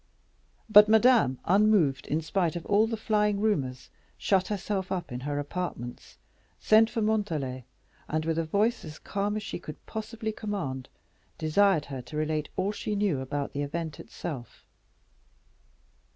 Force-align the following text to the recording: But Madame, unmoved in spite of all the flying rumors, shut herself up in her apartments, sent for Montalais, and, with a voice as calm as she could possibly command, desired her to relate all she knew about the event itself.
But 0.67 0.89
Madame, 0.89 1.39
unmoved 1.45 2.07
in 2.07 2.21
spite 2.21 2.55
of 2.55 2.65
all 2.65 2.87
the 2.87 2.97
flying 2.97 3.39
rumors, 3.39 3.91
shut 4.17 4.47
herself 4.47 4.91
up 4.91 5.11
in 5.11 5.19
her 5.19 5.37
apartments, 5.37 6.17
sent 6.57 6.89
for 6.89 7.03
Montalais, 7.03 7.65
and, 8.07 8.25
with 8.25 8.39
a 8.39 8.43
voice 8.43 8.83
as 8.83 8.97
calm 8.97 9.35
as 9.35 9.43
she 9.43 9.59
could 9.59 9.85
possibly 9.85 10.31
command, 10.31 10.89
desired 11.37 11.85
her 11.85 12.01
to 12.01 12.17
relate 12.17 12.49
all 12.55 12.71
she 12.71 12.95
knew 12.95 13.19
about 13.21 13.53
the 13.53 13.61
event 13.61 13.99
itself. 13.99 14.65